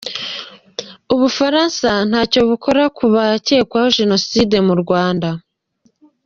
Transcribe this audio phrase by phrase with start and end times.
[1.13, 5.29] U Bufaransa ntacyo bukora ku bakekwaho Jenoside mu Rwanda